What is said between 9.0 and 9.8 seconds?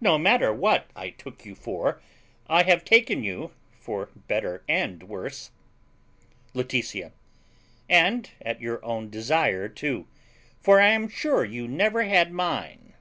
desire